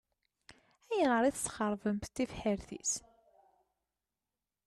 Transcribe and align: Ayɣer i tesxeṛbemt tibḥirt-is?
Ayɣer 0.91 1.23
i 1.25 1.31
tesxeṛbemt 1.35 2.11
tibḥirt-is? 2.15 2.93